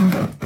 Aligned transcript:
Mm-hmm. 0.00 0.39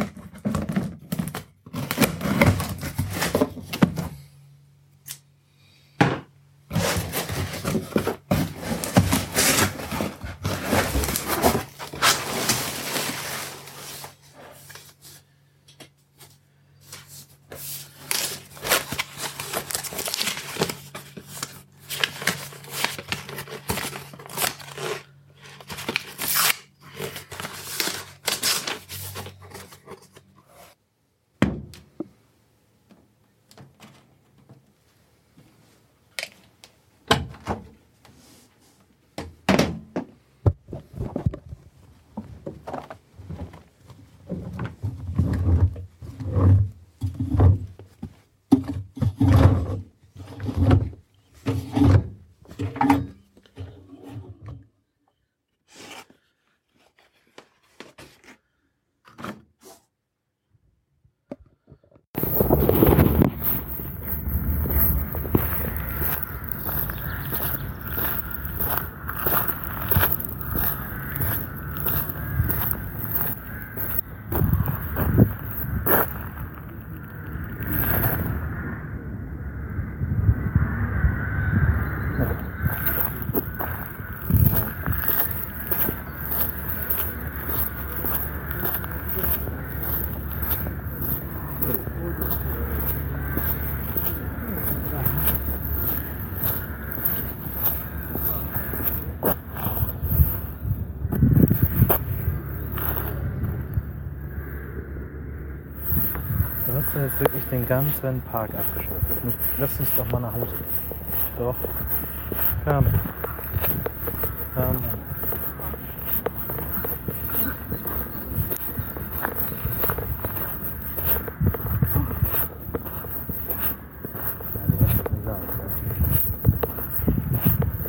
Hast 106.94 107.00
du 107.00 107.00
jetzt 107.00 107.20
wirklich 107.20 107.44
den 107.46 107.66
ganzen 107.66 108.22
Park 108.30 108.50
abgeschnitten. 108.54 109.32
Lass 109.58 109.80
uns 109.80 109.92
doch 109.96 110.10
mal 110.12 110.20
nach 110.20 110.32
Hause. 110.32 110.54
Doch. 111.38 111.56
Komm. 112.64 112.86
Komm. 114.54 114.76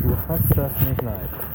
Du 0.02 0.18
hast 0.28 0.58
das 0.58 0.72
nicht 0.82 1.02
leid. 1.02 1.55